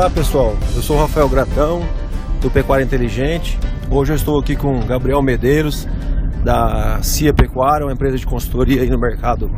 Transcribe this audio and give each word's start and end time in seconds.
Olá 0.00 0.08
pessoal, 0.08 0.56
eu 0.74 0.80
sou 0.80 0.96
Rafael 0.96 1.28
Gratão 1.28 1.82
do 2.40 2.50
Pecuária 2.50 2.82
Inteligente. 2.82 3.58
Hoje 3.90 4.12
eu 4.12 4.16
estou 4.16 4.40
aqui 4.40 4.56
com 4.56 4.80
Gabriel 4.86 5.20
Medeiros 5.20 5.86
da 6.42 7.02
CIA 7.02 7.34
Pecuária, 7.34 7.84
uma 7.84 7.92
empresa 7.92 8.16
de 8.16 8.24
consultoria 8.24 8.82
no 8.86 8.98
mercado 8.98 9.50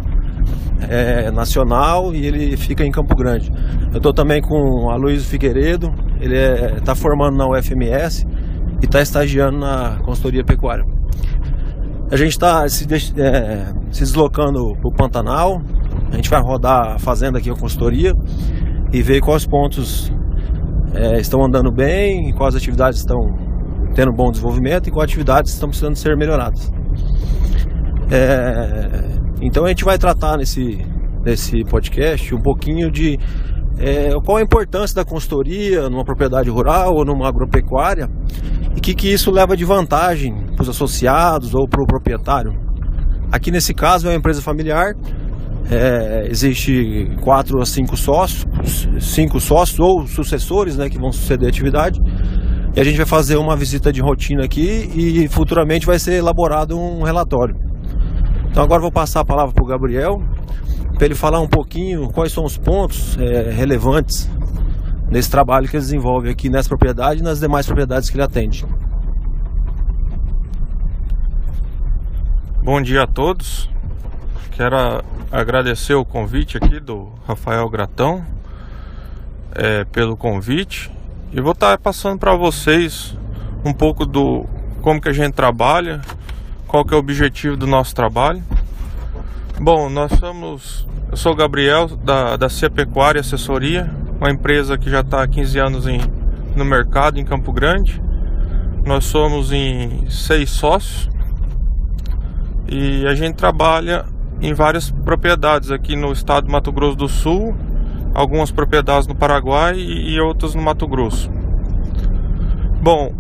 é, 0.89 1.31
nacional 1.31 2.13
e 2.13 2.27
ele 2.27 2.57
fica 2.57 2.85
em 2.85 2.91
Campo 2.91 3.15
Grande. 3.15 3.53
Eu 3.93 3.99
estou 3.99 4.13
também 4.13 4.43
com 4.43 4.91
a 4.91 4.97
Luiz 4.97 5.25
Figueiredo, 5.27 5.95
ele 6.21 6.37
está 6.77 6.91
é, 6.91 6.97
formando 6.97 7.37
na 7.37 7.47
UFMS 7.47 8.27
e 8.83 8.85
está 8.85 9.01
estagiando 9.01 9.59
na 9.59 10.01
consultoria 10.05 10.43
pecuária. 10.43 10.85
A 12.11 12.17
gente 12.17 12.33
está 12.33 12.69
se, 12.69 12.85
é, 12.93 13.73
se 13.93 14.01
deslocando 14.01 14.75
para 14.81 14.89
o 14.89 14.93
Pantanal, 14.93 15.63
a 16.11 16.17
gente 16.17 16.29
vai 16.29 16.41
rodar 16.43 16.97
a 16.97 16.99
fazenda 16.99 17.39
aqui, 17.39 17.49
a 17.49 17.55
consultoria, 17.55 18.13
e 18.93 19.01
ver 19.03 19.21
quais 19.21 19.47
pontos 19.47 20.13
é, 20.95 21.19
estão 21.19 21.45
andando 21.45 21.71
bem, 21.73 22.33
quais 22.35 22.55
atividades 22.55 23.01
estão 23.01 23.19
tendo 23.95 24.13
bom 24.13 24.31
desenvolvimento 24.31 24.89
e 24.89 24.91
quais 24.91 25.11
atividades 25.11 25.53
estão 25.53 25.69
precisando 25.69 25.97
ser 25.97 26.17
melhoradas. 26.17 26.71
É, 28.11 29.19
então 29.41 29.65
a 29.65 29.69
gente 29.69 29.85
vai 29.85 29.99
tratar 29.99 30.37
nesse, 30.37 30.79
nesse 31.25 31.65
podcast 31.65 32.35
um 32.35 32.41
pouquinho 32.41 32.91
de 32.91 33.19
é, 33.79 34.11
qual 34.25 34.37
a 34.37 34.43
importância 34.43 34.95
da 34.95 35.05
consultoria 35.05 35.89
numa 35.89 36.05
propriedade 36.05 36.51
rural 36.51 36.95
ou 36.95 37.05
numa 37.05 37.29
agropecuária 37.29 38.09
e 38.75 38.79
o 38.79 38.83
que, 38.83 38.95
que 38.95 39.13
isso 39.13 39.31
leva 39.31 39.57
de 39.57 39.65
vantagem 39.65 40.35
para 40.55 40.63
os 40.63 40.69
associados 40.69 41.55
ou 41.55 41.67
para 41.69 41.83
o 41.83 41.87
proprietário. 41.87 42.53
Aqui 43.31 43.51
nesse 43.51 43.73
caso 43.73 44.07
é 44.07 44.11
uma 44.11 44.17
empresa 44.17 44.43
familiar 44.43 44.95
é, 45.71 46.27
existe 46.29 47.11
quatro 47.23 47.61
a 47.61 47.67
cinco 47.67 47.97
sócios, 47.97 48.45
cinco 49.01 49.41
sócios 49.41 49.79
ou 49.79 50.07
sucessores, 50.07 50.77
né, 50.77 50.89
que 50.89 50.99
vão 50.99 51.13
suceder 51.13 51.47
a 51.47 51.49
atividade. 51.49 51.99
E 52.75 52.81
a 52.81 52.85
gente 52.85 52.97
vai 52.97 53.07
fazer 53.07 53.37
uma 53.37 53.57
visita 53.57 53.93
de 53.93 54.01
rotina 54.01 54.45
aqui 54.45 54.91
e 54.95 55.29
futuramente 55.29 55.87
vai 55.87 55.99
ser 55.99 56.15
elaborado 56.15 56.79
um 56.79 57.03
relatório. 57.03 57.55
Então 58.51 58.63
agora 58.63 58.81
vou 58.81 58.93
passar 58.93 59.21
a 59.21 59.25
palavra 59.25 59.53
para 59.53 59.65
o 59.65 59.67
Gabriel 59.67 60.21
para 60.97 61.07
ele 61.07 61.15
falar 61.15 61.41
um 61.41 61.49
pouquinho 61.49 62.09
quais 62.09 62.33
são 62.33 62.45
os 62.45 62.57
pontos 62.57 63.17
é, 63.19 63.51
relevantes 63.51 64.31
nesse 65.11 65.31
trabalho 65.31 65.69
que 65.69 65.77
ele 65.77 65.83
desenvolve 65.83 66.31
aqui 66.31 66.49
nessa 66.49 66.69
propriedade 66.69 67.21
e 67.21 67.23
nas 67.23 67.41
demais 67.41 67.67
propriedades 67.67 68.09
que 68.09 68.17
ele 68.17 68.25
atende. 68.25 68.65
Bom 72.65 72.81
dia 72.81 73.03
a 73.03 73.07
todos. 73.07 73.69
Quero 74.63 75.03
agradecer 75.33 75.95
o 75.95 76.05
convite 76.05 76.57
aqui 76.57 76.79
do 76.79 77.09
Rafael 77.27 77.69
Gratão 77.69 78.25
é, 79.57 79.85
pelo 79.87 80.17
convite 80.17 80.89
e 81.33 81.41
vou 81.41 81.51
estar 81.51 81.77
passando 81.79 82.17
para 82.17 82.37
vocês 82.37 83.19
um 83.65 83.73
pouco 83.73 84.07
do 84.07 84.47
como 84.81 85.01
que 85.01 85.09
a 85.09 85.13
gente 85.13 85.33
trabalha, 85.33 86.01
qual 86.69 86.85
que 86.85 86.95
é 86.95 86.97
o 86.97 87.01
objetivo 87.01 87.57
do 87.57 87.67
nosso 87.67 87.93
trabalho. 87.93 88.41
Bom, 89.61 89.91
nós 89.91 90.13
somos, 90.13 90.87
eu 91.11 91.17
sou 91.17 91.33
o 91.33 91.35
Gabriel 91.35 91.89
da, 91.97 92.37
da 92.37 92.49
Cia 92.49 92.71
Pecuária 92.71 93.21
Assessoria, 93.21 93.93
uma 94.21 94.31
empresa 94.31 94.79
que 94.79 94.89
já 94.89 95.01
está 95.01 95.25
há 95.25 95.27
15 95.27 95.59
anos 95.59 95.87
em, 95.89 96.01
no 96.55 96.65
mercado 96.65 97.19
em 97.19 97.25
Campo 97.25 97.53
Grande. 97.53 98.01
Nós 98.87 99.07
somos 99.07 99.51
em 99.51 100.09
seis 100.09 100.51
sócios 100.51 101.11
e 102.69 103.05
a 103.09 103.15
gente 103.17 103.35
trabalha 103.35 104.12
em 104.43 104.53
várias 104.53 104.91
propriedades 104.91 105.71
aqui 105.71 105.95
no 105.95 106.13
estado 106.13 106.47
do 106.47 106.53
Mato 106.53 106.73
Grosso 106.73 106.97
do 106.97 107.09
Sul, 107.09 107.55
algumas 108.13 108.51
propriedades 108.51 109.07
no 109.07 109.15
Paraguai 109.15 109.79
e 109.79 110.21
outras 110.21 110.55
no 110.55 110.61
Mato 110.61 110.87
Grosso. 110.89 111.31
Bom, 112.83 113.13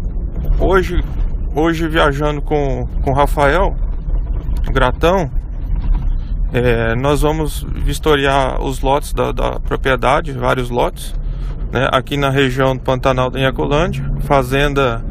hoje, 0.59 1.03
hoje 1.55 1.87
viajando 1.87 2.43
com, 2.43 2.89
com 3.03 3.13
o 3.13 3.15
Rafael 3.15 3.77
Gratão, 4.73 5.31
é, 6.53 6.97
nós 6.97 7.23
vamos 7.23 7.65
vistoriar 7.73 8.61
os 8.61 8.81
lotes 8.81 9.13
da, 9.13 9.31
da 9.31 9.61
propriedade, 9.61 10.33
vários 10.33 10.71
lotes, 10.71 11.15
né, 11.71 11.89
aqui 11.93 12.17
na 12.17 12.31
região 12.31 12.77
do 12.77 12.83
Pantanal 12.83 13.31
da 13.31 13.39
Inhacolândia. 13.39 14.05
Fazenda 14.23 15.05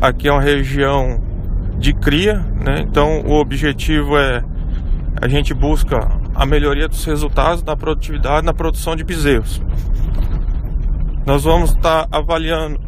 aqui 0.00 0.26
é 0.26 0.32
uma 0.32 0.42
região 0.42 1.22
de 1.78 1.94
cria, 1.94 2.44
né, 2.62 2.80
então 2.80 3.20
o 3.24 3.34
objetivo 3.34 4.18
é 4.18 4.42
a 5.20 5.28
gente 5.28 5.54
busca 5.54 6.08
a 6.34 6.44
melhoria 6.44 6.86
dos 6.88 7.04
resultados 7.04 7.62
da 7.62 7.76
produtividade 7.76 8.44
na 8.44 8.52
produção 8.52 8.94
de 8.94 9.02
bezerros. 9.02 9.62
Nós 11.24 11.44
vamos 11.44 11.70
estar 11.70 12.06
avaliando 12.12 12.78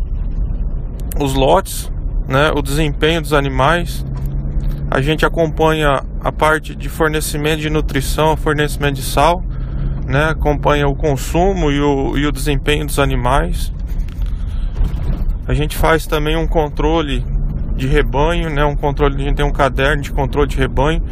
os 1.18 1.34
lotes, 1.34 1.90
né, 2.28 2.52
o 2.54 2.62
desempenho 2.62 3.20
dos 3.20 3.32
animais. 3.32 4.04
A 4.90 5.00
gente 5.00 5.24
acompanha 5.24 6.02
a 6.22 6.30
parte 6.30 6.74
de 6.74 6.88
fornecimento 6.88 7.60
de 7.60 7.70
nutrição, 7.70 8.36
fornecimento 8.36 8.96
de 8.96 9.02
sal, 9.02 9.42
né, 10.06 10.26
acompanha 10.26 10.86
o 10.86 10.94
consumo 10.94 11.70
e 11.70 11.80
o, 11.80 12.16
e 12.16 12.26
o 12.26 12.32
desempenho 12.32 12.86
dos 12.86 12.98
animais. 12.98 13.72
A 15.46 15.54
gente 15.54 15.76
faz 15.76 16.06
também 16.06 16.36
um 16.36 16.46
controle 16.46 17.24
de 17.74 17.86
rebanho, 17.86 18.50
né, 18.50 18.64
um 18.64 18.76
controle, 18.76 19.16
a 19.16 19.24
gente 19.24 19.36
tem 19.36 19.46
um 19.46 19.52
caderno 19.52 20.02
de 20.02 20.12
controle 20.12 20.48
de 20.48 20.58
rebanho 20.58 21.02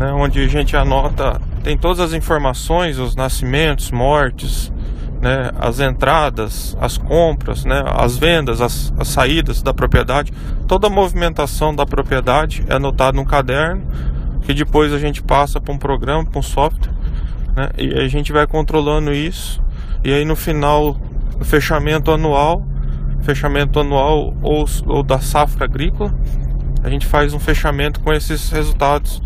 né, 0.00 0.10
onde 0.14 0.42
a 0.42 0.48
gente 0.48 0.74
anota, 0.74 1.38
tem 1.62 1.76
todas 1.76 2.00
as 2.00 2.14
informações, 2.14 2.98
os 2.98 3.14
nascimentos, 3.14 3.90
mortes, 3.90 4.72
né, 5.20 5.50
as 5.60 5.78
entradas, 5.78 6.74
as 6.80 6.96
compras, 6.96 7.66
né, 7.66 7.84
as 7.86 8.16
vendas, 8.16 8.62
as, 8.62 8.94
as 8.98 9.08
saídas 9.08 9.60
da 9.60 9.74
propriedade, 9.74 10.32
toda 10.66 10.86
a 10.86 10.90
movimentação 10.90 11.74
da 11.74 11.84
propriedade 11.84 12.64
é 12.66 12.76
anotada 12.76 13.14
num 13.14 13.26
caderno 13.26 13.86
que 14.40 14.54
depois 14.54 14.90
a 14.90 14.98
gente 14.98 15.22
passa 15.22 15.60
para 15.60 15.74
um 15.74 15.76
programa, 15.76 16.24
para 16.24 16.38
um 16.38 16.42
software, 16.42 16.94
né, 17.54 17.68
e 17.76 17.92
a 17.98 18.08
gente 18.08 18.32
vai 18.32 18.46
controlando 18.46 19.12
isso. 19.12 19.62
E 20.02 20.14
aí 20.14 20.24
no 20.24 20.34
final, 20.34 20.96
no 21.38 21.44
fechamento 21.44 22.10
anual, 22.10 22.66
fechamento 23.20 23.78
anual 23.78 24.34
ou, 24.40 24.64
ou 24.86 25.02
da 25.02 25.20
safra 25.20 25.66
agrícola, 25.66 26.14
a 26.82 26.88
gente 26.88 27.04
faz 27.04 27.34
um 27.34 27.38
fechamento 27.38 28.00
com 28.00 28.10
esses 28.10 28.48
resultados 28.48 29.20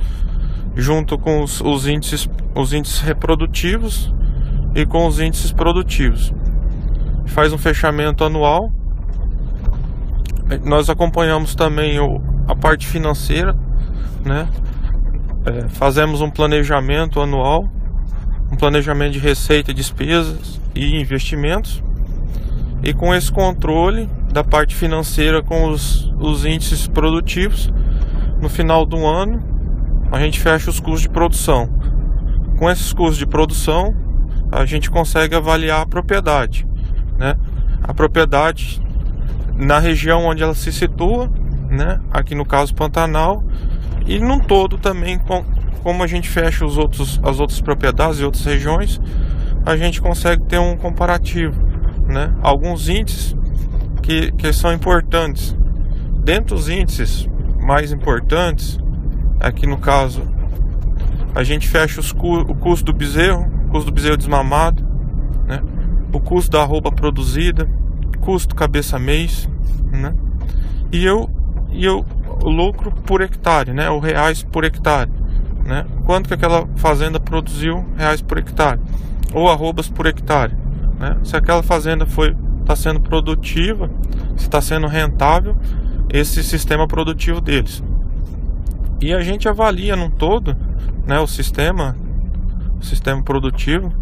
junto 0.77 1.17
com 1.17 1.43
os, 1.43 1.61
os, 1.61 1.87
índices, 1.87 2.29
os 2.55 2.73
índices 2.73 3.01
reprodutivos 3.01 4.13
e 4.75 4.85
com 4.85 5.07
os 5.07 5.21
índices 5.21 5.53
produtivos. 5.53 6.33
Faz 7.27 7.53
um 7.53 7.59
fechamento 7.59 8.25
anual. 8.25 8.73
Nós 10.65 10.91
acompanhamos 10.91 11.55
também 11.55 11.99
o, 11.99 12.21
a 12.47 12.55
parte 12.55 12.87
financeira, 12.87 13.57
né? 14.25 14.49
É, 15.47 15.69
fazemos 15.69 16.21
um 16.21 16.31
planejamento 16.31 17.21
anual, 17.21 17.69
um 18.51 18.57
planejamento 18.57 19.13
de 19.13 19.19
receita, 19.19 19.73
despesas 19.73 20.61
e 20.75 21.01
investimentos. 21.01 21.83
E 22.83 22.93
com 22.93 23.15
esse 23.15 23.33
controle 23.33 24.09
da 24.33 24.45
parte 24.45 24.75
financeira 24.75 25.43
com 25.43 25.71
os, 25.71 26.13
os 26.19 26.45
índices 26.45 26.87
produtivos, 26.87 27.71
no 28.41 28.49
final 28.49 28.85
do 28.85 29.07
ano 29.07 29.54
a 30.15 30.21
gente 30.21 30.41
fecha 30.41 30.71
os 30.71 30.79
custos 30.79 31.03
de 31.03 31.09
produção. 31.09 31.69
Com 32.57 32.71
esses 32.71 32.93
custos 32.93 33.19
de 33.19 33.27
produção, 33.27 33.93
a 34.53 34.65
gente 34.65 34.89
consegue 34.89 35.35
avaliar 35.35 35.81
a 35.81 35.87
propriedade, 35.87 36.65
né? 37.19 37.35
A 37.83 37.93
propriedade 37.93 38.81
na 39.57 39.81
região 39.81 40.25
onde 40.25 40.41
ela 40.41 40.55
se 40.55 40.73
situa, 40.73 41.29
né? 41.69 41.99
Aqui 42.13 42.33
no 42.33 42.47
caso 42.47 42.73
Pantanal 42.77 43.43
e 44.07 44.21
num 44.21 44.39
todo 44.39 44.79
também 44.79 45.19
com, 45.19 45.45
como 45.83 46.05
a 46.05 46.07
gente 46.07 46.29
fecha 46.29 46.65
os 46.65 46.79
outros, 46.79 47.21
as 47.25 47.41
outras 47.41 47.61
propriedades 47.61 48.21
e 48.21 48.25
outras 48.25 48.45
regiões, 48.45 49.01
a 49.67 49.77
gente 49.77 50.01
consegue 50.01 50.45
ter 50.45 50.61
um 50.61 50.77
comparativo, 50.77 51.61
né? 52.07 52.33
Alguns 52.41 52.89
índices 52.89 53.35
que, 54.01 54.31
que 54.31 54.53
são 54.53 54.73
importantes. 54.73 55.57
Dentre 56.23 56.55
os 56.55 56.69
índices 56.69 57.29
mais 57.61 57.91
importantes, 57.91 58.79
Aqui 59.45 59.67
no 59.67 59.77
caso, 59.77 60.23
a 61.35 61.45
gente 61.45 61.69
fecha 61.69 62.01
cu 62.15 62.39
o 62.39 62.55
custo 62.55 62.87
do 62.87 62.95
bezerro, 62.95 63.47
o 63.67 63.69
custo 63.69 63.91
do 63.91 63.95
bezerro 63.95 64.17
desmamado, 64.17 64.83
né? 65.47 65.63
o 66.11 66.19
custo 66.19 66.51
da 66.51 66.65
roupa 66.65 66.91
produzida, 66.91 67.69
custo 68.23 68.55
cabeça 68.55 68.99
mês, 68.99 69.47
né? 69.93 70.15
e 70.91 71.05
eu 71.05 71.29
e 71.71 71.85
eu 71.85 72.07
lucro 72.43 72.91
por 72.91 73.21
hectare, 73.21 73.75
né? 73.75 73.91
O 73.91 73.99
reais 73.99 74.43
por 74.43 74.65
hectare, 74.65 75.11
né? 75.63 75.85
Quanto 76.07 76.27
que 76.27 76.35
aquela 76.35 76.67
fazenda 76.77 77.21
produziu 77.21 77.85
reais 77.99 78.23
por 78.23 78.39
hectare 78.39 78.81
ou 79.35 79.51
arrobas 79.51 79.91
por 79.91 80.07
hectare, 80.07 80.57
né? 80.99 81.19
Se 81.23 81.37
aquela 81.37 81.63
fazenda 81.63 82.07
foi 82.07 82.35
está 82.63 82.75
sendo 82.75 83.01
produtiva, 83.01 83.91
se 84.37 84.45
está 84.45 84.63
sendo 84.63 84.87
rentável 84.87 85.55
esse 86.09 86.43
sistema 86.43 86.89
produtivo 86.89 87.43
deles. 87.43 87.83
E 89.05 89.13
a 89.13 89.21
gente 89.21 89.47
avalia 89.47 89.95
num 89.95 90.09
todo 90.09 90.57
né, 91.07 91.21
o 91.21 91.27
sistema, 91.27 91.95
o 92.81 92.83
sistema 92.83 93.23
produtivo. 93.23 93.93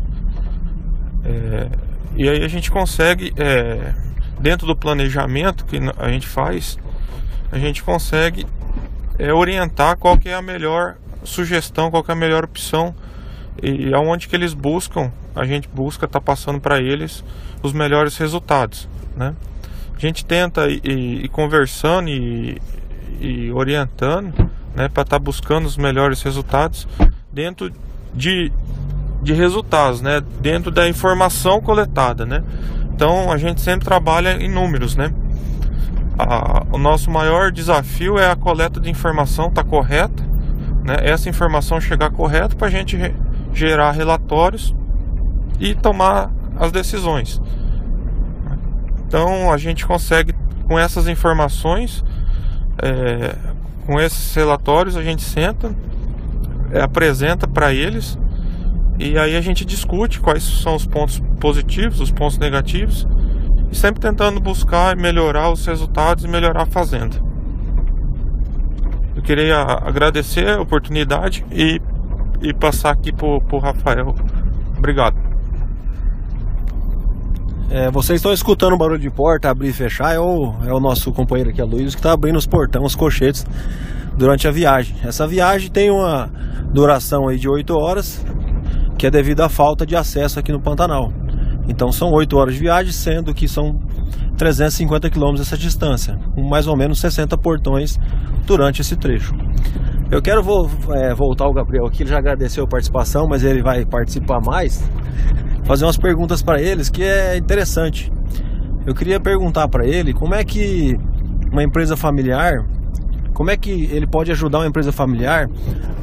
É, 1.24 1.68
E 2.14 2.28
aí 2.28 2.44
a 2.44 2.46
gente 2.46 2.70
consegue, 2.70 3.34
é, 3.36 3.94
dentro 4.38 4.64
do 4.64 4.76
planejamento 4.76 5.64
que 5.64 5.80
a 5.98 6.08
gente 6.08 6.28
faz, 6.28 6.78
a 7.50 7.58
gente 7.58 7.82
consegue 7.82 8.46
é, 9.18 9.32
orientar 9.32 9.96
qual 9.96 10.16
que 10.16 10.28
é 10.28 10.34
a 10.34 10.40
melhor 10.40 10.94
sugestão, 11.24 11.90
qual 11.90 12.04
que 12.04 12.12
é 12.12 12.14
a 12.14 12.16
melhor 12.16 12.44
opção 12.44 12.94
e 13.60 13.92
aonde 13.92 14.28
que 14.28 14.36
eles 14.36 14.54
buscam, 14.54 15.10
a 15.34 15.44
gente 15.44 15.68
busca 15.68 16.06
estar 16.06 16.20
tá 16.20 16.24
passando 16.24 16.60
para 16.60 16.80
eles 16.80 17.24
os 17.60 17.72
melhores 17.72 18.16
resultados, 18.18 18.88
né? 19.16 19.34
A 19.96 19.98
gente 19.98 20.24
tenta 20.24 20.68
ir, 20.68 20.80
ir 20.84 21.28
conversando 21.28 22.08
e, 22.08 22.56
e, 23.20 23.50
orientando, 23.50 24.51
né, 24.74 24.88
para 24.88 25.02
estar 25.02 25.04
tá 25.04 25.18
buscando 25.18 25.66
os 25.66 25.76
melhores 25.76 26.22
resultados 26.22 26.86
dentro 27.32 27.72
de, 28.14 28.52
de 29.22 29.32
resultados, 29.32 30.00
né, 30.00 30.22
dentro 30.40 30.70
da 30.70 30.88
informação 30.88 31.60
coletada, 31.60 32.26
né? 32.26 32.42
Então 32.94 33.32
a 33.32 33.36
gente 33.36 33.60
sempre 33.60 33.84
trabalha 33.84 34.36
em 34.40 34.48
números, 34.48 34.94
né? 34.94 35.12
A, 36.18 36.64
o 36.70 36.78
nosso 36.78 37.10
maior 37.10 37.50
desafio 37.50 38.18
é 38.18 38.30
a 38.30 38.36
coleta 38.36 38.78
de 38.78 38.90
informação 38.90 39.50
tá 39.50 39.64
correta, 39.64 40.22
né? 40.84 40.96
Essa 41.00 41.28
informação 41.28 41.80
chegar 41.80 42.10
correta 42.10 42.54
para 42.54 42.68
a 42.68 42.70
gente 42.70 42.96
gerar 43.52 43.92
relatórios 43.92 44.74
e 45.58 45.74
tomar 45.74 46.30
as 46.58 46.70
decisões. 46.70 47.40
Então 49.06 49.52
a 49.52 49.56
gente 49.56 49.86
consegue 49.86 50.34
com 50.66 50.78
essas 50.78 51.06
informações, 51.08 52.04
é, 52.82 53.36
com 53.86 54.00
esses 54.00 54.34
relatórios 54.34 54.96
a 54.96 55.02
gente 55.02 55.22
senta, 55.22 55.74
é, 56.70 56.80
apresenta 56.80 57.46
para 57.46 57.72
eles 57.72 58.18
e 58.98 59.18
aí 59.18 59.36
a 59.36 59.40
gente 59.40 59.64
discute 59.64 60.20
quais 60.20 60.42
são 60.42 60.76
os 60.76 60.86
pontos 60.86 61.20
positivos, 61.40 62.00
os 62.00 62.10
pontos 62.10 62.38
negativos, 62.38 63.06
e 63.70 63.76
sempre 63.76 64.00
tentando 64.00 64.38
buscar 64.38 64.96
melhorar 64.96 65.50
os 65.50 65.66
resultados 65.66 66.24
e 66.24 66.28
melhorar 66.28 66.62
a 66.62 66.66
fazenda. 66.66 67.16
Eu 69.16 69.22
queria 69.22 69.60
agradecer 69.60 70.48
a 70.48 70.60
oportunidade 70.60 71.44
e, 71.50 71.80
e 72.40 72.52
passar 72.54 72.90
aqui 72.90 73.12
para 73.12 73.26
o 73.26 73.58
Rafael. 73.58 74.14
Obrigado. 74.76 75.31
É, 77.74 77.90
vocês 77.90 78.18
estão 78.18 78.34
escutando 78.34 78.74
o 78.74 78.76
barulho 78.76 79.00
de 79.00 79.08
porta 79.08 79.48
abrir 79.48 79.70
e 79.70 79.72
fechar, 79.72 80.14
é 80.14 80.20
o, 80.20 80.52
é 80.62 80.74
o 80.74 80.78
nosso 80.78 81.10
companheiro 81.10 81.48
aqui, 81.48 81.62
a 81.62 81.64
Luiz, 81.64 81.94
que 81.94 82.00
está 82.00 82.12
abrindo 82.12 82.36
os 82.36 82.46
portões, 82.46 82.84
os 82.84 82.94
cochetes 82.94 83.46
durante 84.14 84.46
a 84.46 84.50
viagem. 84.50 84.94
Essa 85.02 85.26
viagem 85.26 85.70
tem 85.70 85.90
uma 85.90 86.28
duração 86.70 87.28
aí 87.28 87.38
de 87.38 87.48
8 87.48 87.74
horas 87.74 88.22
que 88.98 89.06
é 89.06 89.10
devido 89.10 89.40
à 89.40 89.48
falta 89.48 89.86
de 89.86 89.96
acesso 89.96 90.38
aqui 90.38 90.52
no 90.52 90.60
Pantanal. 90.60 91.10
Então 91.66 91.90
são 91.90 92.10
8 92.10 92.36
horas 92.36 92.52
de 92.52 92.60
viagem, 92.60 92.92
sendo 92.92 93.32
que 93.32 93.48
são 93.48 93.80
350 94.36 95.08
quilômetros 95.08 95.46
essa 95.46 95.56
distância, 95.56 96.18
com 96.34 96.42
mais 96.42 96.66
ou 96.66 96.76
menos 96.76 97.00
60 97.00 97.38
portões 97.38 97.98
durante 98.44 98.82
esse 98.82 98.96
trecho. 98.96 99.32
Eu 100.10 100.20
quero 100.20 100.42
vo 100.42 100.68
é, 100.94 101.14
voltar 101.14 101.46
ao 101.46 101.54
Gabriel 101.54 101.86
aqui, 101.86 102.02
ele 102.02 102.10
já 102.10 102.18
agradeceu 102.18 102.64
a 102.64 102.68
participação, 102.68 103.26
mas 103.26 103.42
ele 103.42 103.62
vai 103.62 103.86
participar 103.86 104.40
mais. 104.44 104.84
Fazer 105.64 105.84
umas 105.84 105.96
perguntas 105.96 106.42
para 106.42 106.60
eles 106.60 106.90
que 106.90 107.02
é 107.02 107.36
interessante. 107.36 108.12
Eu 108.84 108.94
queria 108.94 109.20
perguntar 109.20 109.68
para 109.68 109.86
ele 109.86 110.12
como 110.12 110.34
é 110.34 110.44
que 110.44 110.96
uma 111.52 111.62
empresa 111.62 111.96
familiar, 111.96 112.52
como 113.32 113.50
é 113.50 113.56
que 113.56 113.70
ele 113.92 114.06
pode 114.06 114.32
ajudar 114.32 114.58
uma 114.58 114.66
empresa 114.66 114.90
familiar 114.90 115.48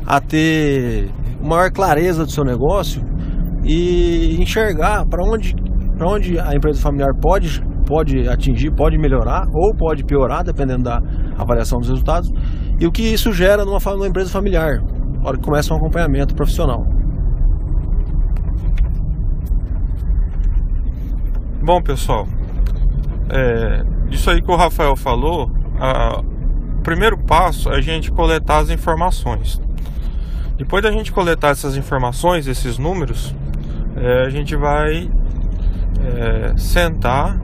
a 0.05 0.21
ter 0.21 1.09
maior 1.43 1.71
clareza 1.71 2.25
do 2.25 2.31
seu 2.31 2.43
negócio 2.43 3.03
e 3.63 4.37
enxergar 4.41 5.05
para 5.05 5.23
onde, 5.23 5.53
onde 6.01 6.39
a 6.39 6.55
empresa 6.55 6.81
familiar 6.81 7.13
pode, 7.21 7.61
pode 7.85 8.29
atingir, 8.29 8.71
pode 8.71 8.97
melhorar 8.97 9.45
ou 9.53 9.75
pode 9.75 10.05
piorar, 10.05 10.43
dependendo 10.43 10.83
da 10.83 11.01
avaliação 11.37 11.79
dos 11.79 11.89
resultados, 11.89 12.31
e 12.79 12.87
o 12.87 12.91
que 12.91 13.01
isso 13.01 13.33
gera 13.33 13.65
numa, 13.65 13.79
numa 13.91 14.07
empresa 14.07 14.29
familiar, 14.29 14.81
na 15.21 15.27
hora 15.27 15.37
que 15.37 15.43
começa 15.43 15.73
um 15.73 15.77
acompanhamento 15.77 16.33
profissional. 16.33 16.98
Bom, 21.69 21.83
pessoal, 21.83 22.27
é, 23.29 23.85
isso 24.09 24.27
aí 24.31 24.41
que 24.41 24.49
o 24.49 24.55
Rafael 24.55 24.95
falou, 24.95 25.51
a, 25.79 26.19
o 26.19 26.81
primeiro 26.81 27.15
passo 27.15 27.69
é 27.69 27.75
a 27.75 27.79
gente 27.79 28.11
coletar 28.11 28.57
as 28.57 28.71
informações. 28.71 29.61
Depois 30.57 30.81
da 30.81 30.89
gente 30.89 31.11
coletar 31.11 31.49
essas 31.49 31.77
informações, 31.77 32.47
esses 32.47 32.79
números, 32.79 33.35
é, 33.95 34.25
a 34.25 34.29
gente 34.31 34.55
vai 34.55 35.11
é, 36.01 36.57
sentar, 36.57 37.39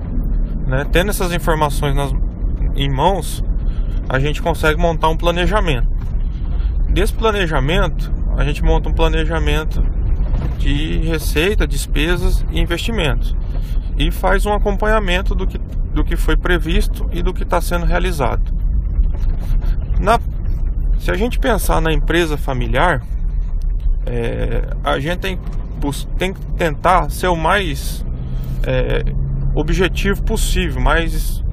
né, 0.65 0.87
tendo 0.91 1.11
essas 1.11 1.31
informações 1.31 1.95
nas, 1.95 2.11
em 2.75 2.89
mãos, 2.89 3.43
a 4.09 4.17
gente 4.17 4.41
consegue 4.41 4.81
montar 4.81 5.09
um 5.09 5.17
planejamento. 5.17 5.87
Desse 6.89 7.13
planejamento, 7.13 8.11
a 8.35 8.43
gente 8.43 8.63
monta 8.63 8.89
um 8.89 8.93
planejamento 8.93 9.85
de 10.57 10.97
receita, 11.01 11.67
despesas 11.67 12.43
e 12.49 12.59
investimentos 12.59 13.35
e 13.97 14.11
faz 14.11 14.45
um 14.45 14.53
acompanhamento 14.53 15.33
do 15.33 15.47
que, 15.47 15.57
do 15.57 16.03
que 16.03 16.15
foi 16.15 16.35
previsto 16.35 17.09
e 17.11 17.21
do 17.21 17.33
que 17.33 17.43
está 17.43 17.61
sendo 17.61 17.85
realizado. 17.85 18.53
Na 19.99 20.19
se 21.05 21.11
a 21.11 21.15
gente 21.15 21.37
pensar 21.37 21.79
na 21.81 21.93
empresa 21.93 22.35
familiar, 22.35 23.03
é, 24.07 24.75
a 24.83 24.99
gente 24.99 25.19
tem, 25.19 25.39
tem, 26.17 26.33
que 26.33 26.41
tentar 26.57 27.11
ser 27.11 27.27
o 27.27 27.35
mais 27.35 28.03
é, 28.63 29.03
objetivo 29.53 30.23
possível, 30.23 30.81
mais, 30.81 31.43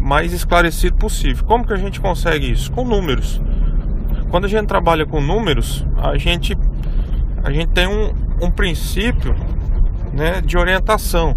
mais 0.00 0.32
esclarecido 0.32 0.96
possível. 0.96 1.44
Como 1.44 1.64
que 1.64 1.72
a 1.72 1.76
gente 1.76 2.00
consegue 2.00 2.50
isso? 2.50 2.72
Com 2.72 2.84
números. 2.84 3.40
Quando 4.30 4.46
a 4.46 4.48
gente 4.48 4.66
trabalha 4.66 5.06
com 5.06 5.20
números, 5.20 5.86
a 5.96 6.16
gente, 6.16 6.58
a 7.44 7.52
gente 7.52 7.68
tem 7.68 7.86
um, 7.86 8.12
um 8.42 8.50
princípio 8.50 9.34
né, 10.12 10.40
de 10.40 10.56
orientação. 10.56 11.36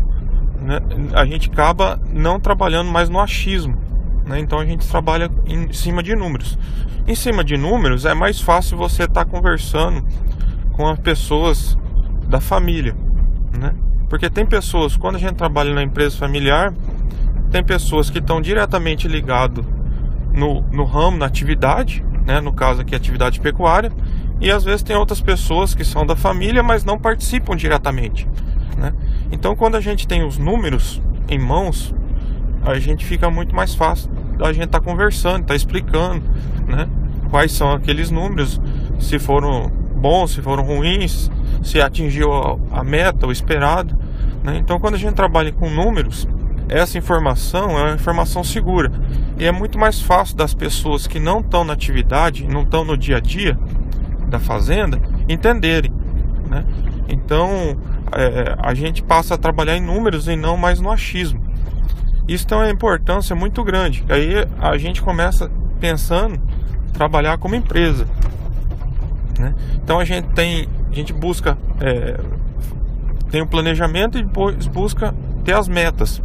Né? 0.61 0.79
A 1.13 1.25
gente 1.25 1.49
acaba 1.49 1.99
não 2.11 2.39
trabalhando 2.39 2.91
mais 2.91 3.09
no 3.09 3.19
achismo. 3.19 3.77
Né? 4.25 4.39
Então 4.39 4.59
a 4.59 4.65
gente 4.65 4.87
trabalha 4.87 5.29
em 5.45 5.71
cima 5.73 6.01
de 6.01 6.15
números. 6.15 6.57
Em 7.07 7.15
cima 7.15 7.43
de 7.43 7.57
números 7.57 8.05
é 8.05 8.13
mais 8.13 8.39
fácil 8.39 8.77
você 8.77 9.03
estar 9.03 9.25
tá 9.25 9.29
conversando 9.29 10.05
com 10.71 10.87
as 10.87 10.99
pessoas 10.99 11.77
da 12.27 12.39
família, 12.39 12.95
né? 13.57 13.73
Porque 14.09 14.29
tem 14.29 14.45
pessoas, 14.45 14.95
quando 14.95 15.15
a 15.15 15.19
gente 15.19 15.33
trabalha 15.33 15.73
na 15.73 15.83
empresa 15.83 16.17
familiar, 16.17 16.73
tem 17.51 17.63
pessoas 17.63 18.09
que 18.09 18.19
estão 18.19 18.41
diretamente 18.41 19.07
ligadas 19.07 19.65
no, 20.31 20.61
no 20.71 20.83
ramo, 20.83 21.17
na 21.17 21.25
atividade, 21.25 22.03
né? 22.25 22.41
no 22.41 22.53
caso 22.53 22.81
aqui 22.81 22.95
atividade 22.95 23.39
pecuária, 23.39 23.91
e 24.39 24.49
às 24.51 24.63
vezes 24.63 24.83
tem 24.83 24.95
outras 24.95 25.21
pessoas 25.21 25.75
que 25.75 25.83
são 25.83 26.05
da 26.05 26.15
família, 26.15 26.63
mas 26.63 26.83
não 26.83 26.97
participam 26.97 27.55
diretamente. 27.55 28.27
Né? 28.77 28.93
Então, 29.31 29.55
quando 29.55 29.75
a 29.75 29.81
gente 29.81 30.07
tem 30.07 30.25
os 30.25 30.37
números 30.37 31.01
em 31.29 31.39
mãos, 31.39 31.93
a 32.63 32.77
gente 32.79 33.05
fica 33.05 33.29
muito 33.29 33.55
mais 33.55 33.75
fácil 33.75 34.09
a 34.41 34.53
gente 34.53 34.67
tá 34.67 34.79
conversando, 34.79 35.45
tá 35.45 35.55
explicando, 35.55 36.23
né? 36.67 36.87
Quais 37.29 37.51
são 37.51 37.71
aqueles 37.71 38.09
números, 38.09 38.59
se 38.99 39.19
foram 39.19 39.69
bons, 39.95 40.31
se 40.31 40.41
foram 40.41 40.63
ruins, 40.63 41.31
se 41.63 41.81
atingiu 41.81 42.31
a, 42.71 42.83
meta, 42.83 43.27
o 43.27 43.31
esperado, 43.31 43.97
né? 44.43 44.57
Então, 44.57 44.79
quando 44.79 44.95
a 44.95 44.97
gente 44.97 45.13
trabalha 45.13 45.51
com 45.51 45.69
números, 45.69 46.27
essa 46.69 46.97
informação 46.97 47.77
é 47.77 47.83
uma 47.83 47.95
informação 47.95 48.43
segura 48.43 48.91
e 49.37 49.45
é 49.45 49.51
muito 49.51 49.77
mais 49.77 50.01
fácil 50.01 50.35
das 50.35 50.53
pessoas 50.53 51.07
que 51.07 51.19
não 51.19 51.39
estão 51.39 51.63
na 51.63 51.73
atividade, 51.73 52.47
não 52.47 52.63
estão 52.63 52.85
no 52.85 52.97
dia 52.97 53.17
a 53.17 53.19
dia 53.19 53.57
da 54.27 54.39
fazenda, 54.39 54.99
entenderem, 55.27 55.91
né? 56.49 56.65
Então, 57.07 57.77
é, 58.11 58.55
a 58.59 58.73
gente 58.73 59.01
passa 59.01 59.35
a 59.35 59.37
trabalhar 59.37 59.75
em 59.75 59.81
números 59.81 60.27
e 60.27 60.35
não 60.35 60.57
mais 60.57 60.79
no 60.79 60.91
achismo. 60.91 61.41
Isso 62.27 62.47
tem 62.47 62.57
uma 62.57 62.69
importância 62.69 63.35
muito 63.35 63.63
grande. 63.63 64.03
Aí 64.09 64.47
a 64.59 64.77
gente 64.77 65.01
começa 65.01 65.51
pensando 65.79 66.39
trabalhar 66.93 67.37
como 67.37 67.55
empresa. 67.55 68.07
Né? 69.37 69.53
Então 69.75 69.99
a 69.99 70.05
gente 70.05 70.27
tem, 70.29 70.67
a 70.91 70.95
gente 70.95 71.11
busca 71.11 71.57
é, 71.81 72.19
tem 73.33 73.41
um 73.41 73.47
planejamento 73.47 74.19
e 74.19 74.23
depois 74.23 74.67
busca 74.67 75.11
ter 75.43 75.55
as 75.55 75.67
metas 75.67 76.21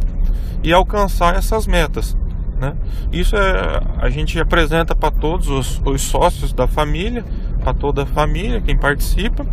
e 0.63 0.71
alcançar 0.71 1.35
essas 1.35 1.65
metas. 1.65 2.15
Né? 2.59 2.75
Isso 3.11 3.35
é, 3.35 3.81
a 3.97 4.09
gente 4.11 4.39
apresenta 4.39 4.95
para 4.95 5.09
todos 5.09 5.47
os, 5.49 5.81
os, 5.83 6.03
sócios 6.03 6.53
da 6.53 6.67
família, 6.67 7.25
para 7.63 7.73
toda 7.73 8.03
a 8.03 8.05
família, 8.05 8.61
quem 8.61 8.77
participa, 8.77 9.43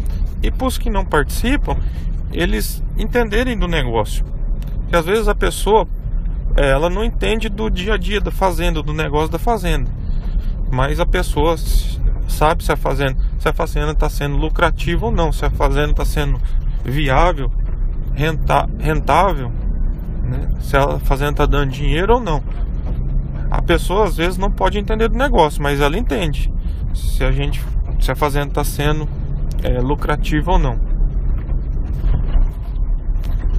e 0.42 0.50
para 0.50 0.66
os 0.66 0.76
que 0.76 0.90
não 0.90 1.02
participam, 1.02 1.78
eles 2.38 2.82
entenderem 2.96 3.58
do 3.58 3.66
negócio. 3.66 4.24
Que 4.88 4.96
às 4.96 5.04
vezes 5.04 5.28
a 5.28 5.34
pessoa 5.34 5.86
é, 6.56 6.70
ela 6.70 6.88
não 6.88 7.04
entende 7.04 7.48
do 7.48 7.68
dia 7.70 7.94
a 7.94 7.96
dia 7.96 8.20
da 8.20 8.30
fazenda, 8.30 8.82
do 8.82 8.92
negócio 8.92 9.30
da 9.30 9.38
fazenda. 9.38 9.90
Mas 10.70 11.00
a 11.00 11.06
pessoa 11.06 11.56
sabe 12.28 12.64
se 12.64 12.72
a 12.72 12.76
fazenda 12.76 13.16
se 13.38 13.48
a 13.48 13.52
fazenda 13.52 13.92
está 13.92 14.08
sendo 14.08 14.36
lucrativa 14.36 15.06
ou 15.06 15.12
não, 15.12 15.32
se 15.32 15.44
a 15.44 15.50
fazenda 15.50 15.90
está 15.90 16.04
sendo 16.04 16.40
viável 16.84 17.50
renta, 18.16 18.68
rentável, 18.78 19.52
né? 20.22 20.48
se 20.60 20.76
a 20.76 20.98
fazenda 20.98 21.32
está 21.32 21.46
dando 21.46 21.70
dinheiro 21.70 22.14
ou 22.14 22.20
não. 22.20 22.42
A 23.50 23.62
pessoa 23.62 24.06
às 24.06 24.16
vezes 24.16 24.38
não 24.38 24.50
pode 24.50 24.78
entender 24.78 25.08
do 25.08 25.16
negócio, 25.16 25.62
mas 25.62 25.80
ela 25.80 25.96
entende 25.96 26.52
se 26.94 27.22
a 27.22 27.30
gente, 27.30 27.62
se 28.00 28.10
a 28.10 28.16
fazenda 28.16 28.48
está 28.48 28.64
sendo 28.64 29.08
é, 29.62 29.78
lucrativa 29.80 30.52
ou 30.52 30.58
não. 30.58 30.80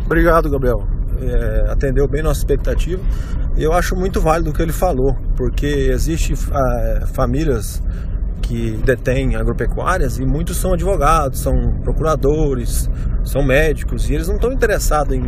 Obrigado, 0.07 0.49
Gabriel. 0.49 0.87
É, 1.21 1.69
atendeu 1.69 2.07
bem 2.07 2.23
nossa 2.23 2.39
expectativa. 2.39 3.03
Eu 3.57 3.73
acho 3.73 3.93
muito 3.93 4.21
válido 4.21 4.51
o 4.51 4.53
que 4.53 4.61
ele 4.61 4.71
falou, 4.71 5.17
porque 5.35 5.65
existe 5.65 6.33
é, 6.33 7.05
famílias 7.07 7.83
que 8.41 8.79
detêm 8.85 9.35
agropecuárias 9.35 10.17
e 10.17 10.25
muitos 10.25 10.55
são 10.55 10.71
advogados, 10.71 11.39
são 11.41 11.53
procuradores, 11.83 12.89
são 13.25 13.43
médicos 13.43 14.09
e 14.09 14.13
eles 14.13 14.29
não 14.29 14.35
estão 14.35 14.53
interessados 14.53 15.13
em 15.13 15.21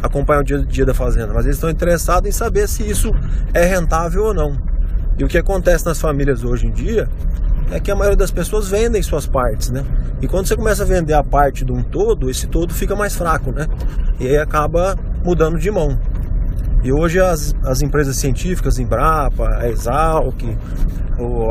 acompanhar 0.00 0.42
o 0.42 0.44
dia 0.44 0.58
a 0.58 0.64
dia 0.64 0.86
da 0.86 0.94
fazenda, 0.94 1.32
mas 1.34 1.46
eles 1.46 1.56
estão 1.56 1.68
interessados 1.68 2.28
em 2.28 2.32
saber 2.32 2.68
se 2.68 2.88
isso 2.88 3.10
é 3.52 3.64
rentável 3.64 4.26
ou 4.26 4.34
não. 4.34 4.56
E 5.18 5.24
o 5.24 5.26
que 5.26 5.38
acontece 5.38 5.84
nas 5.84 6.00
famílias 6.00 6.44
hoje 6.44 6.68
em 6.68 6.70
dia 6.70 7.08
é 7.70 7.78
que 7.78 7.90
a 7.90 7.94
maioria 7.94 8.16
das 8.16 8.30
pessoas 8.30 8.68
vendem 8.68 9.02
suas 9.02 9.26
partes, 9.26 9.70
né? 9.70 9.84
E 10.20 10.26
quando 10.26 10.46
você 10.46 10.56
começa 10.56 10.82
a 10.82 10.86
vender 10.86 11.14
a 11.14 11.22
parte 11.22 11.64
de 11.64 11.72
um 11.72 11.82
todo, 11.82 12.28
esse 12.28 12.46
todo 12.46 12.74
fica 12.74 12.96
mais 12.96 13.14
fraco, 13.14 13.52
né? 13.52 13.66
E 14.18 14.26
aí 14.26 14.36
acaba 14.38 14.96
mudando 15.24 15.58
de 15.58 15.70
mão. 15.70 15.98
E 16.82 16.92
hoje 16.92 17.20
as, 17.20 17.54
as 17.64 17.82
empresas 17.82 18.16
científicas, 18.16 18.78
Embrapa, 18.78 19.48
a 19.58 19.68
Exalc, 19.68 20.42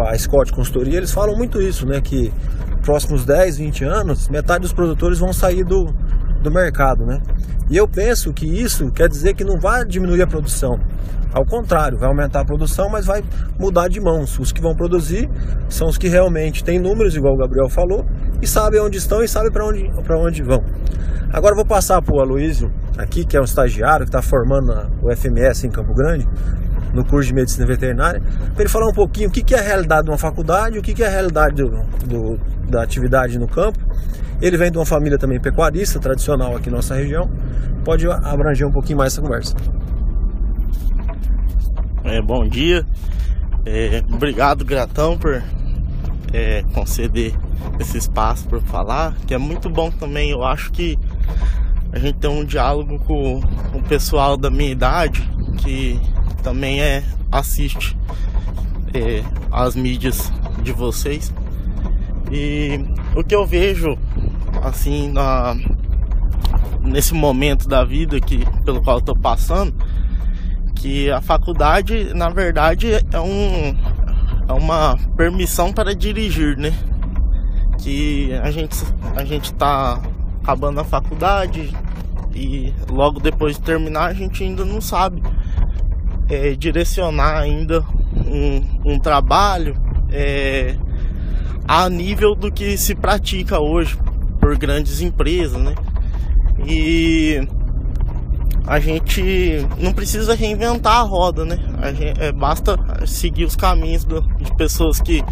a 0.08 0.18
Scott 0.18 0.52
Consultoria, 0.52 0.98
eles 0.98 1.12
falam 1.12 1.36
muito 1.38 1.62
isso, 1.62 1.86
né? 1.86 2.02
Que 2.02 2.34
próximos 2.82 3.26
10, 3.26 3.58
20 3.58 3.84
anos, 3.86 4.28
metade 4.28 4.62
dos 4.62 4.74
produtores 4.74 5.20
vão 5.20 5.32
sair 5.32 5.64
do, 5.64 5.94
do 6.42 6.52
mercado, 6.52 7.06
né? 7.06 7.20
E 7.70 7.78
eu 7.78 7.88
penso 7.88 8.34
que 8.34 8.46
isso 8.46 8.92
quer 8.92 9.08
dizer 9.08 9.36
que 9.36 9.44
não 9.44 9.60
vai 9.60 9.86
diminuir 9.86 10.22
a 10.22 10.28
produção. 10.28 10.78
Ao 11.32 11.46
contrário, 11.46 12.00
vai 12.00 12.10
aumentar 12.10 12.42
a 12.42 12.46
produção, 12.46 12.90
mas 12.90 13.06
vai 13.06 13.24
mudar 13.60 13.88
de 13.88 14.02
mãos. 14.02 14.40
Os 14.40 14.52
que 14.52 14.60
vão 14.60 14.74
produzir 14.74 15.30
são 15.70 15.88
os 15.88 15.98
que 15.98 16.08
realmente 16.08 16.64
têm 16.64 16.80
números, 16.80 17.16
igual 17.16 17.36
o 17.36 17.38
Gabriel 17.38 17.70
falou, 17.70 18.04
e 18.42 18.48
sabem 18.48 18.82
onde 18.82 18.98
estão 18.98 19.22
e 19.24 19.28
sabem 19.28 19.52
para 19.52 19.66
onde, 19.68 19.92
onde 20.12 20.42
vão. 20.42 20.64
Agora 21.32 21.54
vou 21.54 21.66
passar 21.66 22.02
para 22.02 22.16
o 22.16 22.20
Aloysio, 22.20 22.72
aqui, 22.98 23.24
que 23.24 23.38
é 23.38 23.40
um 23.40 23.44
estagiário 23.44 24.06
que 24.06 24.10
está 24.10 24.22
formando 24.22 24.72
o 25.04 25.16
FMS 25.16 25.68
em 25.68 25.70
Campo 25.70 25.94
Grande, 25.94 26.28
no 26.94 27.06
curso 27.06 27.28
de 27.28 27.36
medicina 27.36 27.68
veterinária, 27.68 28.20
para 28.54 28.64
ele 28.64 28.70
falar 28.70 28.88
um 28.88 28.94
pouquinho 28.94 29.30
o 29.30 29.32
que, 29.32 29.54
é 29.54 29.60
a 29.60 29.62
realidade 29.62 30.06
de 30.06 30.10
uma 30.10 30.18
faculdade, 30.18 30.80
o 30.80 30.82
que, 30.82 31.04
é 31.04 31.06
a 31.06 31.10
realidade 31.10 31.56
do, 31.56 31.70
do, 32.08 32.40
da 32.68 32.82
atividade 32.82 33.38
no 33.38 33.48
campo. 33.48 33.78
Ele 34.42 34.58
vem 34.58 34.72
de 34.72 34.78
uma 34.78 34.86
família 34.86 35.18
também 35.18 35.40
pecuarista, 35.40 36.00
tradicional 36.00 36.56
aqui 36.56 36.70
na 36.70 36.78
nossa 36.78 36.96
região. 36.96 37.30
Pode 37.84 38.10
abranger 38.10 38.68
um 38.68 38.72
pouquinho 38.72 38.98
mais 38.98 39.14
essa 39.14 39.22
conversa. 39.22 39.56
É, 42.04 42.22
bom 42.22 42.48
dia. 42.48 42.86
É, 43.66 44.02
obrigado, 44.12 44.64
gratão, 44.64 45.18
por 45.18 45.44
é, 46.34 46.64
conceder 46.74 47.34
esse 47.80 47.98
espaço 47.98 48.48
para 48.48 48.62
falar, 48.62 49.16
que 49.28 49.34
é 49.34 49.38
muito 49.38 49.70
bom 49.70 49.92
também. 49.92 50.32
Eu 50.32 50.44
acho 50.44 50.72
que 50.72 50.98
a 51.92 52.00
gente 52.00 52.18
tem 52.20 52.30
um 52.30 52.46
diálogo 52.46 53.00
com, 53.00 53.40
o 53.74 53.84
pessoal 53.84 54.38
da 54.38 54.50
minha 54.50 54.72
idade 54.72 55.22
que 55.58 56.00
também 56.44 56.82
é 56.82 57.04
assiste 57.32 57.98
é, 58.94 59.24
as 59.52 59.76
mídias 59.76 60.32
de 60.64 60.72
vocês. 60.72 61.34
E 62.32 62.80
o 63.16 63.24
que 63.24 63.36
eu 63.36 63.46
vejo 63.46 63.98
assim 64.64 65.12
na, 65.12 65.56
nesse 66.82 67.14
momento 67.14 67.68
da 67.68 67.84
vida 67.84 68.20
que, 68.20 68.46
pelo 68.64 68.82
qual 68.82 69.02
eu 69.06 69.16
passando, 69.16 69.74
que 70.76 71.10
a 71.12 71.22
faculdade 71.22 72.14
na 72.14 72.30
verdade 72.30 72.92
é 73.12 73.20
um 73.20 73.76
é 74.48 74.54
uma 74.54 74.98
permissão 75.16 75.72
para 75.72 75.94
dirigir, 75.94 76.58
né? 76.58 76.74
Que 77.78 78.34
a 78.42 78.50
gente 78.50 78.76
a 79.16 79.24
gente 79.24 79.54
tá 79.54 80.02
acabando 80.42 80.80
a 80.80 80.84
faculdade 80.84 81.72
e 82.34 82.74
logo 82.90 83.20
depois 83.20 83.58
de 83.58 83.62
terminar 83.62 84.06
a 84.06 84.14
gente 84.14 84.44
ainda 84.44 84.66
não 84.66 84.82
sabe 84.82 85.22
é, 86.30 86.56
direcionar 86.56 87.38
ainda 87.38 87.86
um, 88.16 88.94
um 88.94 89.00
trabalho 89.00 89.76
é, 90.12 90.76
a 91.68 91.90
nível 91.90 92.34
do 92.36 92.52
que 92.52 92.78
se 92.78 92.96
pratica 92.96 93.60
hoje 93.60 93.98
por 94.50 94.58
grandes 94.58 95.00
empresas, 95.00 95.62
né? 95.62 95.76
E 96.66 97.40
a 98.66 98.80
gente 98.80 99.64
não 99.78 99.94
precisa 99.94 100.34
reinventar 100.34 100.98
a 100.98 101.02
roda, 101.02 101.46
né? 101.46 101.60
A 101.80 101.94
gente, 101.94 102.20
é, 102.20 102.32
basta 102.32 102.76
seguir 103.06 103.46
os 103.46 103.56
caminhos 103.56 104.04
do, 104.06 104.22
de 104.22 104.52
pessoas 104.56 105.00
que 105.00 105.24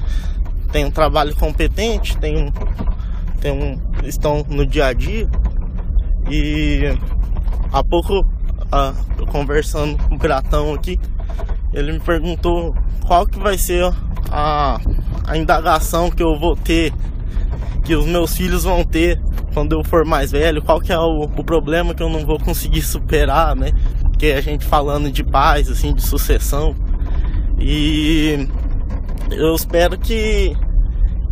têm 0.72 0.86
um 0.86 0.92
trabalho 0.92 1.36
competente, 1.36 2.16
têm 2.18 2.38
um, 2.38 2.52
têm 3.42 3.52
um, 3.52 3.82
estão 4.04 4.46
no 4.48 4.64
dia 4.68 4.86
a 4.86 4.94
dia. 4.94 5.28
E 6.30 6.84
há 7.74 7.84
pouco 7.84 8.24
a, 8.72 8.94
conversando 9.32 9.98
com 9.98 10.14
o 10.14 10.18
Gratão 10.20 10.76
aqui, 10.76 11.00
ele 11.74 11.94
me 11.94 12.00
perguntou 12.00 12.76
qual 13.08 13.26
que 13.26 13.40
vai 13.40 13.58
ser 13.58 13.92
a, 14.30 14.80
a 15.26 15.36
indagação 15.36 16.12
que 16.12 16.22
eu 16.22 16.40
vou 16.40 16.56
ter, 16.56 16.94
que 17.88 17.96
os 17.96 18.06
meus 18.06 18.36
filhos 18.36 18.66
vão 18.66 18.84
ter 18.84 19.18
quando 19.54 19.72
eu 19.72 19.82
for 19.82 20.04
mais 20.04 20.30
velho, 20.30 20.62
qual 20.62 20.82
que 20.82 20.92
é 20.92 21.00
o, 21.00 21.22
o 21.22 21.44
problema 21.44 21.96
que 21.96 22.04
eu 22.04 22.10
não 22.10 22.26
vou 22.26 22.38
conseguir 22.38 22.82
superar, 22.82 23.56
né? 23.56 23.72
Porque 24.02 24.28
a 24.28 24.42
gente 24.42 24.66
falando 24.66 25.10
de 25.10 25.24
paz, 25.24 25.72
assim, 25.72 25.94
de 25.94 26.06
sucessão. 26.06 26.76
E 27.58 28.46
eu 29.32 29.56
espero 29.56 29.98
que, 29.98 30.54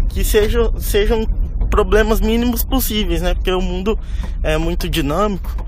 que 0.08 0.24
sejam, 0.24 0.74
sejam 0.80 1.26
problemas 1.70 2.22
mínimos 2.22 2.64
possíveis, 2.64 3.22
né? 3.22 3.34
Porque 3.34 3.52
o 3.52 3.62
mundo 3.62 4.00
é 4.42 4.58
muito 4.58 4.88
dinâmico 4.88 5.68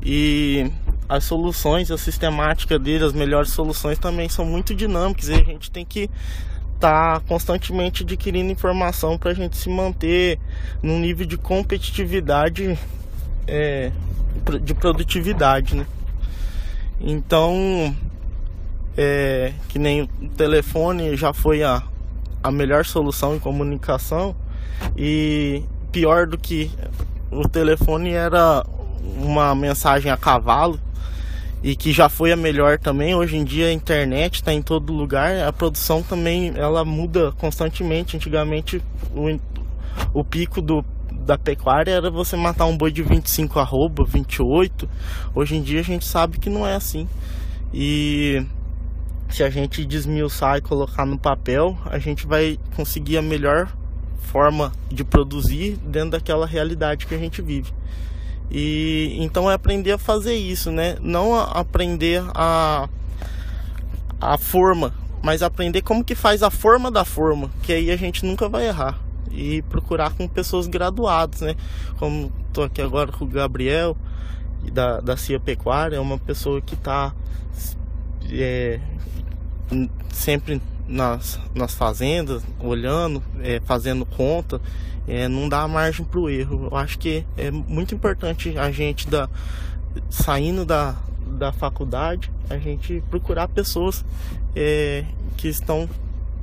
e 0.00 0.70
as 1.08 1.24
soluções, 1.24 1.90
a 1.90 1.98
sistemática 1.98 2.78
dele, 2.78 3.04
as 3.04 3.12
melhores 3.12 3.50
soluções 3.50 3.98
também 3.98 4.28
são 4.28 4.44
muito 4.44 4.72
dinâmicas 4.72 5.30
e 5.30 5.34
a 5.34 5.42
gente 5.42 5.68
tem 5.68 5.84
que 5.84 6.08
tá 6.78 7.20
constantemente 7.26 8.02
adquirindo 8.02 8.52
informação 8.52 9.18
para 9.18 9.30
a 9.30 9.34
gente 9.34 9.56
se 9.56 9.68
manter 9.68 10.38
num 10.82 10.98
nível 10.98 11.26
de 11.26 11.36
competitividade, 11.36 12.78
é, 13.46 13.90
de 14.62 14.74
produtividade, 14.74 15.76
né? 15.76 15.86
Então, 17.00 17.94
é, 18.96 19.52
que 19.68 19.78
nem 19.78 20.02
o 20.02 20.28
telefone 20.36 21.16
já 21.16 21.32
foi 21.32 21.62
a, 21.62 21.82
a 22.42 22.50
melhor 22.50 22.84
solução 22.84 23.36
em 23.36 23.38
comunicação 23.38 24.34
e 24.96 25.62
pior 25.92 26.26
do 26.26 26.36
que 26.36 26.70
o 27.30 27.48
telefone 27.48 28.12
era 28.12 28.64
uma 29.16 29.54
mensagem 29.54 30.10
a 30.10 30.16
cavalo 30.16 30.80
e 31.62 31.74
que 31.74 31.92
já 31.92 32.08
foi 32.08 32.32
a 32.32 32.36
melhor 32.36 32.78
também. 32.78 33.14
Hoje 33.14 33.36
em 33.36 33.44
dia 33.44 33.66
a 33.66 33.72
internet 33.72 34.36
está 34.36 34.52
em 34.52 34.62
todo 34.62 34.92
lugar, 34.92 35.40
a 35.40 35.52
produção 35.52 36.02
também 36.02 36.52
ela 36.56 36.84
muda 36.84 37.32
constantemente. 37.32 38.16
Antigamente 38.16 38.82
o, 39.12 39.38
o 40.12 40.24
pico 40.24 40.60
do, 40.60 40.84
da 41.12 41.36
pecuária 41.36 41.92
era 41.92 42.10
você 42.10 42.36
matar 42.36 42.66
um 42.66 42.76
boi 42.76 42.92
de 42.92 43.02
25 43.02 43.58
arroba, 43.58 44.04
28. 44.04 44.88
Hoje 45.34 45.56
em 45.56 45.62
dia 45.62 45.80
a 45.80 45.84
gente 45.84 46.04
sabe 46.04 46.38
que 46.38 46.48
não 46.48 46.66
é 46.66 46.74
assim. 46.74 47.08
E 47.72 48.44
se 49.28 49.42
a 49.42 49.50
gente 49.50 49.84
desmiuçar 49.84 50.58
e 50.58 50.62
colocar 50.62 51.04
no 51.04 51.18
papel, 51.18 51.76
a 51.84 51.98
gente 51.98 52.26
vai 52.26 52.58
conseguir 52.74 53.18
a 53.18 53.22
melhor 53.22 53.68
forma 54.18 54.72
de 54.90 55.04
produzir 55.04 55.76
dentro 55.84 56.10
daquela 56.10 56.46
realidade 56.46 57.06
que 57.06 57.14
a 57.14 57.18
gente 57.18 57.42
vive. 57.42 57.72
E 58.50 59.16
então 59.20 59.50
é 59.50 59.54
aprender 59.54 59.92
a 59.92 59.98
fazer 59.98 60.34
isso, 60.34 60.70
né? 60.70 60.96
Não 61.00 61.34
aprender 61.34 62.22
a 62.34 62.88
a 64.20 64.36
forma, 64.36 64.92
mas 65.22 65.42
aprender 65.42 65.82
como 65.82 66.02
que 66.02 66.14
faz 66.14 66.42
a 66.42 66.50
forma 66.50 66.90
da 66.90 67.04
forma, 67.04 67.50
que 67.62 67.72
aí 67.72 67.90
a 67.90 67.96
gente 67.96 68.24
nunca 68.24 68.48
vai 68.48 68.66
errar. 68.66 68.98
E 69.30 69.62
procurar 69.62 70.14
com 70.14 70.26
pessoas 70.26 70.66
graduadas, 70.66 71.42
né? 71.42 71.54
Como 71.98 72.32
tô 72.52 72.62
aqui 72.62 72.80
agora 72.80 73.12
com 73.12 73.24
o 73.24 73.28
Gabriel 73.28 73.96
da, 74.72 75.00
da 75.00 75.16
CIA 75.16 75.38
Pecuária, 75.38 75.96
é 75.96 76.00
uma 76.00 76.18
pessoa 76.18 76.60
que 76.60 76.74
está 76.74 77.14
é, 78.30 78.80
sempre 80.10 80.60
nas, 80.88 81.38
nas 81.54 81.74
fazendas, 81.74 82.42
olhando, 82.58 83.22
é, 83.42 83.60
fazendo 83.60 84.06
conta, 84.06 84.60
é, 85.06 85.28
não 85.28 85.48
dá 85.48 85.68
margem 85.68 86.04
para 86.04 86.18
o 86.18 86.30
erro. 86.30 86.68
Eu 86.70 86.76
acho 86.76 86.98
que 86.98 87.24
é 87.36 87.50
muito 87.50 87.94
importante 87.94 88.58
a 88.58 88.70
gente 88.70 89.06
da, 89.08 89.28
saindo 90.08 90.64
da, 90.64 90.96
da 91.26 91.52
faculdade, 91.52 92.32
a 92.48 92.56
gente 92.56 93.02
procurar 93.10 93.48
pessoas 93.48 94.04
é, 94.56 95.04
que 95.36 95.48
estão 95.48 95.88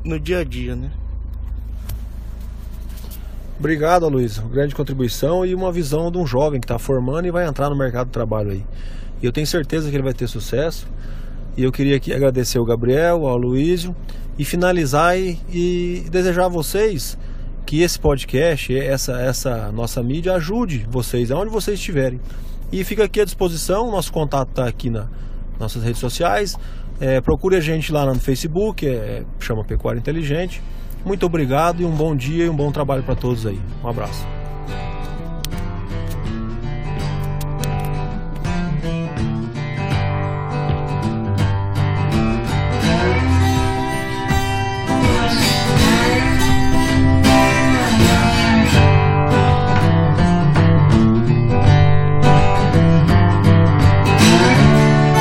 no 0.03 0.19
dia 0.19 0.39
a 0.39 0.43
dia, 0.43 0.75
né? 0.75 0.91
Obrigado, 3.57 4.07
Luiz. 4.09 4.37
Grande 4.37 4.75
contribuição 4.75 5.45
e 5.45 5.55
uma 5.55 5.71
visão 5.71 6.11
de 6.11 6.17
um 6.17 6.27
jovem 6.27 6.59
que 6.59 6.65
está 6.65 6.77
formando 6.77 7.25
e 7.25 7.31
vai 7.31 7.47
entrar 7.47 7.69
no 7.69 7.75
mercado 7.75 8.07
de 8.07 8.11
trabalho 8.13 8.51
aí. 8.51 8.65
E 9.21 9.25
eu 9.25 9.31
tenho 9.31 9.47
certeza 9.47 9.89
que 9.89 9.95
ele 9.95 10.03
vai 10.03 10.13
ter 10.13 10.27
sucesso. 10.27 10.85
E 11.55 11.63
eu 11.63 11.71
queria 11.71 11.95
aqui 11.95 12.13
agradecer 12.13 12.59
o 12.59 12.65
Gabriel, 12.65 13.25
ao 13.25 13.37
Luísio 13.37 13.95
e 14.37 14.45
finalizar 14.45 15.17
e, 15.17 15.39
e 15.49 16.09
desejar 16.09 16.45
a 16.45 16.49
vocês 16.49 17.17
que 17.65 17.81
esse 17.81 17.99
podcast, 17.99 18.77
essa, 18.77 19.19
essa 19.19 19.71
nossa 19.71 20.01
mídia 20.03 20.33
ajude 20.33 20.85
vocês 20.89 21.31
aonde 21.31 21.51
vocês 21.51 21.79
estiverem. 21.79 22.19
E 22.71 22.83
fica 22.83 23.03
aqui 23.03 23.21
à 23.21 23.25
disposição, 23.25 23.89
nosso 23.91 24.11
contato 24.11 24.49
está 24.49 24.67
aqui 24.67 24.89
nas 24.89 25.07
nossas 25.59 25.83
redes 25.83 25.99
sociais. 25.99 26.57
É, 26.99 27.19
procure 27.21 27.55
a 27.55 27.59
gente 27.59 27.91
lá 27.91 28.05
no 28.05 28.19
Facebook, 28.19 28.87
é, 28.87 29.23
chama 29.39 29.63
Pecuária 29.63 29.99
Inteligente. 29.99 30.61
Muito 31.05 31.25
obrigado 31.25 31.81
e 31.81 31.85
um 31.85 31.95
bom 31.95 32.15
dia 32.15 32.45
e 32.45 32.49
um 32.49 32.55
bom 32.55 32.71
trabalho 32.71 33.03
para 33.03 33.15
todos 33.15 33.45
aí. 33.45 33.59
Um 33.83 33.87
abraço. 33.87 34.34